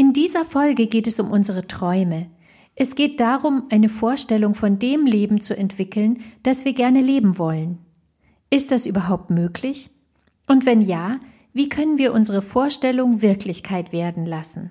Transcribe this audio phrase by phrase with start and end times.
[0.00, 2.30] In dieser Folge geht es um unsere Träume.
[2.76, 7.78] Es geht darum, eine Vorstellung von dem Leben zu entwickeln, das wir gerne leben wollen.
[8.48, 9.90] Ist das überhaupt möglich?
[10.46, 11.18] Und wenn ja,
[11.52, 14.70] wie können wir unsere Vorstellung Wirklichkeit werden lassen?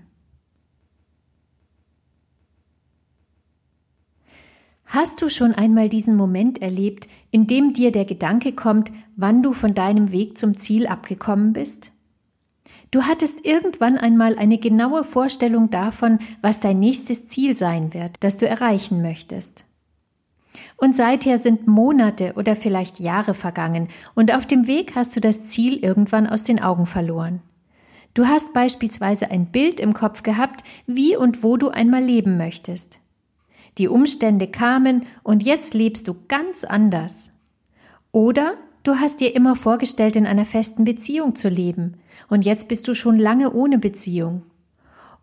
[4.86, 9.52] Hast du schon einmal diesen Moment erlebt, in dem dir der Gedanke kommt, wann du
[9.52, 11.92] von deinem Weg zum Ziel abgekommen bist?
[12.92, 18.38] Du hattest irgendwann einmal eine genaue Vorstellung davon, was dein nächstes Ziel sein wird, das
[18.38, 19.66] du erreichen möchtest.
[20.78, 25.44] Und seither sind Monate oder vielleicht Jahre vergangen, und auf dem Weg hast du das
[25.44, 27.42] Ziel irgendwann aus den Augen verloren.
[28.14, 33.00] Du hast beispielsweise ein Bild im Kopf gehabt, wie und wo du einmal leben möchtest.
[33.78, 37.34] Die Umstände kamen und jetzt lebst du ganz anders.
[38.12, 38.56] Oder
[38.88, 41.98] du hast dir immer vorgestellt, in einer festen Beziehung zu leben,
[42.30, 44.44] und jetzt bist du schon lange ohne Beziehung.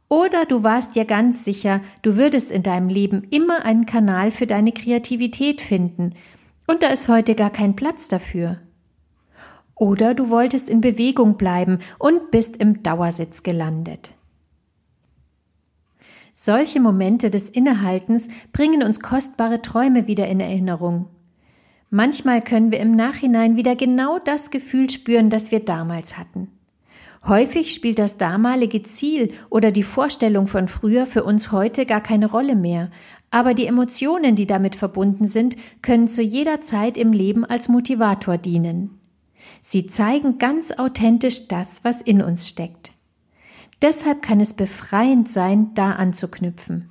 [0.09, 4.47] Oder du warst dir ganz sicher, du würdest in deinem Leben immer einen Kanal für
[4.47, 6.13] deine Kreativität finden,
[6.67, 8.59] und da ist heute gar kein Platz dafür.
[9.75, 14.13] Oder du wolltest in Bewegung bleiben und bist im Dauersitz gelandet.
[16.33, 21.09] Solche Momente des Innehaltens bringen uns kostbare Träume wieder in Erinnerung.
[21.97, 26.49] Manchmal können wir im Nachhinein wieder genau das Gefühl spüren, das wir damals hatten.
[27.25, 32.29] Häufig spielt das damalige Ziel oder die Vorstellung von früher für uns heute gar keine
[32.29, 32.91] Rolle mehr,
[33.31, 38.39] aber die Emotionen, die damit verbunden sind, können zu jeder Zeit im Leben als Motivator
[38.39, 38.99] dienen.
[39.63, 42.91] Sie zeigen ganz authentisch das, was in uns steckt.
[43.83, 46.91] Deshalb kann es befreiend sein, da anzuknüpfen.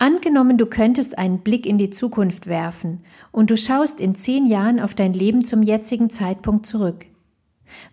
[0.00, 4.80] Angenommen, du könntest einen Blick in die Zukunft werfen und du schaust in zehn Jahren
[4.80, 7.04] auf dein Leben zum jetzigen Zeitpunkt zurück.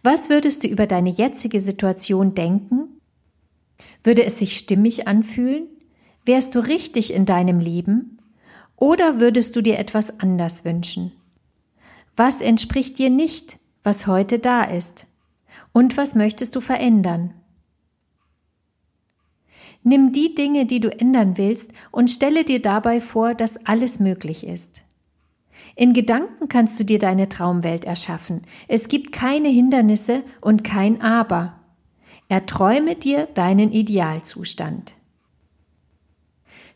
[0.04, 3.02] Was würdest du über deine jetzige Situation denken?
[4.06, 5.68] Würde es sich stimmig anfühlen?
[6.26, 8.20] Wärst du richtig in deinem Leben?
[8.78, 11.12] Oder würdest du dir etwas anders wünschen?
[12.16, 15.08] Was entspricht dir nicht, was heute da ist?
[15.74, 17.34] Und was möchtest du verändern?
[19.88, 24.46] Nimm die Dinge, die du ändern willst, und stelle dir dabei vor, dass alles möglich
[24.46, 24.84] ist.
[25.78, 28.42] In Gedanken kannst du dir deine Traumwelt erschaffen.
[28.68, 31.54] Es gibt keine Hindernisse und kein Aber.
[32.28, 34.96] Erträume dir deinen Idealzustand.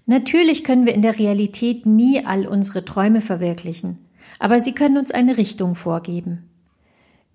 [0.06, 4.08] Natürlich können wir in der Realität nie all unsere Träume verwirklichen,
[4.40, 6.51] aber sie können uns eine Richtung vorgeben.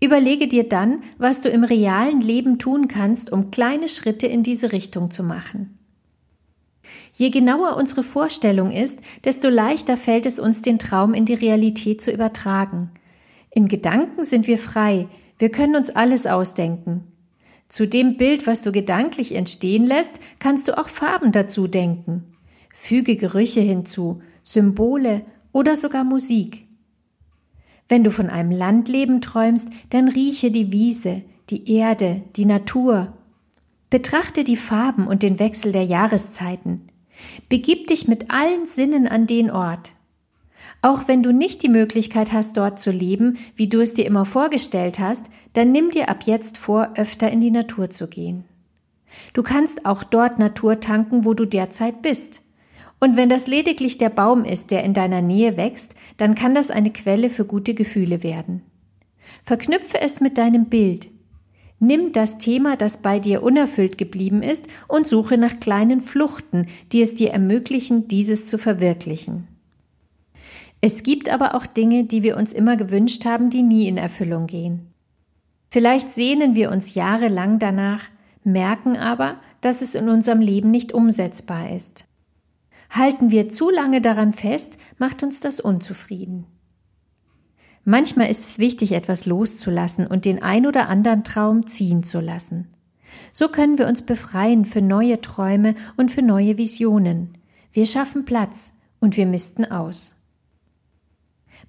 [0.02, 4.72] Überlege dir dann, was du im realen Leben tun kannst, um kleine Schritte in diese
[4.72, 5.78] Richtung zu machen.
[7.12, 12.02] Je genauer unsere Vorstellung ist, desto leichter fällt es uns, den Traum in die Realität
[12.02, 12.90] zu übertragen.
[13.50, 15.08] In Gedanken sind wir frei,
[15.38, 17.04] wir können uns alles ausdenken.
[17.68, 22.36] Zu dem Bild, was du gedanklich entstehen lässt, kannst du auch Farben dazu denken.
[22.72, 26.65] Füge Gerüche hinzu, Symbole oder sogar Musik.
[27.88, 33.12] Wenn du von einem Landleben träumst, dann rieche die Wiese, die Erde, die Natur.
[33.90, 36.82] Betrachte die Farben und den Wechsel der Jahreszeiten.
[37.48, 39.92] Begib dich mit allen Sinnen an den Ort.
[40.82, 44.24] Auch wenn du nicht die Möglichkeit hast, dort zu leben, wie du es dir immer
[44.24, 48.44] vorgestellt hast, dann nimm dir ab jetzt vor, öfter in die Natur zu gehen.
[49.32, 52.42] Du kannst auch dort Natur tanken, wo du derzeit bist.
[52.98, 56.70] Und wenn das lediglich der Baum ist, der in deiner Nähe wächst, dann kann das
[56.70, 58.62] eine Quelle für gute Gefühle werden.
[59.44, 61.10] Verknüpfe es mit deinem Bild,
[61.78, 67.02] Nimm das Thema, das bei dir unerfüllt geblieben ist, und suche nach kleinen Fluchten, die
[67.02, 69.46] es dir ermöglichen, dieses zu verwirklichen.
[70.80, 74.46] Es gibt aber auch Dinge, die wir uns immer gewünscht haben, die nie in Erfüllung
[74.46, 74.86] gehen.
[75.70, 78.04] Vielleicht sehnen wir uns jahrelang danach,
[78.44, 82.06] merken aber, dass es in unserem Leben nicht umsetzbar ist.
[82.90, 86.46] Halten wir zu lange daran fest, macht uns das unzufrieden.
[87.84, 92.68] Manchmal ist es wichtig, etwas loszulassen und den ein oder anderen Traum ziehen zu lassen.
[93.32, 97.38] So können wir uns befreien für neue Träume und für neue Visionen.
[97.72, 100.14] Wir schaffen Platz und wir missten aus.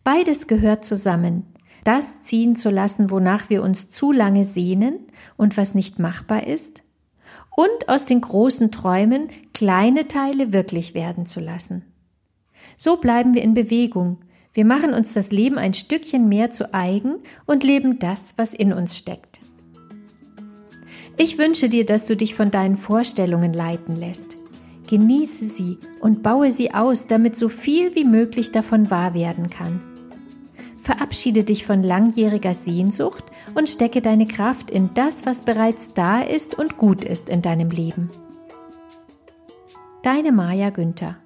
[0.04, 1.46] Beides gehört zusammen.
[1.84, 5.00] Das ziehen zu lassen, wonach wir uns zu lange sehnen
[5.36, 6.84] und was nicht machbar ist,
[7.58, 11.84] und aus den großen Träumen kleine Teile wirklich werden zu lassen.
[12.78, 14.20] So bleiben wir in Bewegung.
[14.54, 17.16] Wir machen uns das Leben ein Stückchen mehr zu eigen
[17.48, 19.40] und leben das, was in uns steckt.
[21.18, 24.38] Ich wünsche dir, dass du dich von deinen Vorstellungen leiten lässt.
[24.88, 29.82] Genieße sie und baue sie aus, damit so viel wie möglich davon wahr werden kann.
[30.88, 33.26] Verabschiede dich von langjähriger Sehnsucht
[33.56, 37.72] und stecke deine Kraft in das, was bereits da ist und gut ist in deinem
[37.72, 38.10] Leben.
[40.02, 41.18] Deine Maja Günther